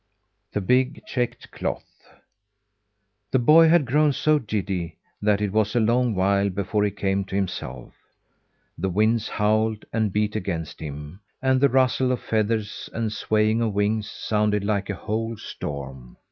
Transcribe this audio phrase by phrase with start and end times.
[0.53, 2.07] THE BIG CHECKED CLOTH
[3.29, 7.23] The boy had grown so giddy that it was a long while before he came
[7.25, 7.93] to himself.
[8.79, 13.75] The winds howled and beat against him, and the rustle of feathers and swaying of
[13.75, 16.17] wings sounded like a whole storm.